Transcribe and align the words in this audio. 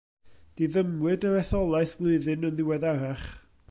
Diddymwyd 0.59 1.27
yr 1.31 1.37
etholaeth 1.43 1.95
flwyddyn 1.99 2.47
yn 2.51 2.57
ddiweddarach. 2.61 3.29